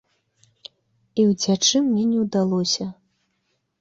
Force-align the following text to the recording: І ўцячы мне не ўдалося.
І 1.23 1.27
ўцячы 1.33 1.77
мне 1.87 2.03
не 2.15 2.19
ўдалося. 2.25 2.85